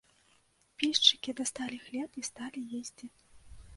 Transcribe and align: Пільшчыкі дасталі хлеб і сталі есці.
Пільшчыкі 0.79 1.35
дасталі 1.39 1.77
хлеб 1.85 2.11
і 2.23 2.25
сталі 2.31 2.67
есці. 2.79 3.05